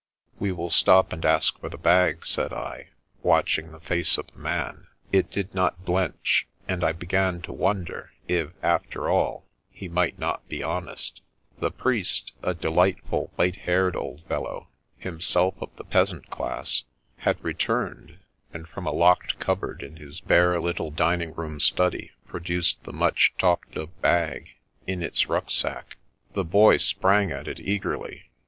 "We 0.39 0.51
will 0.51 0.71
stop 0.71 1.13
and 1.13 1.23
ask 1.23 1.59
for 1.59 1.69
the 1.69 1.77
bag," 1.77 2.25
said 2.25 2.51
I, 2.51 2.87
watch 3.21 3.59
ing 3.59 3.71
the 3.71 3.79
face 3.79 4.17
of 4.17 4.25
the 4.33 4.39
man. 4.39 4.87
It 5.11 5.29
did 5.29 5.53
not 5.53 5.85
blench, 5.85 6.47
and 6.67 6.83
I 6.83 6.91
b^an 6.91 7.43
to 7.43 7.53
wonder 7.53 8.11
if, 8.27 8.49
after 8.63 9.11
all, 9.11 9.45
he 9.69 9.87
might 9.87 10.17
not 10.17 10.47
be 10.49 10.63
honest 10.63 11.21
The 11.59 11.69
priest, 11.69 12.31
a 12.41 12.55
delightful, 12.55 13.29
white 13.35 13.57
haired 13.57 13.95
old 13.95 14.23
fellow, 14.23 14.69
himself 14.97 15.53
of 15.61 15.69
the 15.75 15.83
peasant 15.85 16.31
class, 16.31 16.85
had 17.17 17.37
returned, 17.43 18.17
and 18.51 18.67
from 18.67 18.87
a 18.87 18.91
locked 18.91 19.37
cupboard 19.39 19.83
in 19.83 19.97
his 19.97 20.19
bare 20.19 20.59
little 20.59 20.89
dining 20.89 21.31
room 21.35 21.59
study 21.59 22.09
produced 22.27 22.81
the 22.85 22.91
much 22.91 23.35
talked 23.37 23.77
of 23.77 24.01
bag, 24.01 24.55
in 24.87 25.03
its 25.03 25.25
riick^ 25.25 25.51
sack. 25.51 25.97
The 26.33 26.43
Boy 26.43 26.77
sprang 26.77 27.29
at 27.29 27.47
it 27.47 27.59
eagerly. 27.59 28.31